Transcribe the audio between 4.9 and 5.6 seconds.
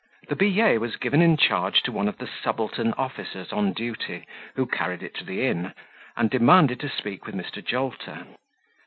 it to the